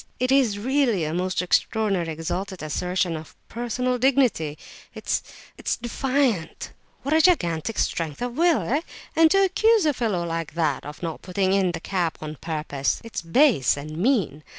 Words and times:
It 0.19 0.31
is 0.31 0.57
really 0.57 1.03
a 1.03 1.13
most 1.13 1.43
extraordinary, 1.43 2.09
exalted 2.11 2.63
assertion 2.63 3.15
of 3.15 3.35
personal 3.47 3.99
dignity, 3.99 4.57
it's—it's 4.95 5.77
defiant! 5.77 6.71
What 7.03 7.13
a 7.13 7.21
gigantic 7.21 7.77
strength 7.77 8.19
of 8.19 8.35
will, 8.35 8.63
eh? 8.63 8.81
And 9.15 9.29
to 9.29 9.43
accuse 9.45 9.85
a 9.85 9.93
fellow 9.93 10.25
like 10.25 10.55
that 10.55 10.85
of 10.87 11.03
not 11.03 11.21
putting 11.21 11.53
in 11.53 11.73
the 11.73 11.79
cap 11.79 12.17
on 12.19 12.37
purpose; 12.37 12.99
it's 13.03 13.21
base 13.21 13.77
and 13.77 13.95
mean! 13.95 14.43